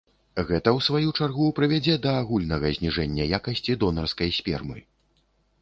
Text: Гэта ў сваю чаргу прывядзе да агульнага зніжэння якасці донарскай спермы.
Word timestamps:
Гэта 0.51 0.69
ў 0.71 0.79
сваю 0.85 1.09
чаргу 1.19 1.49
прывядзе 1.59 1.97
да 2.05 2.13
агульнага 2.21 2.71
зніжэння 2.79 3.29
якасці 3.39 3.79
донарскай 3.85 4.37
спермы. 4.39 4.77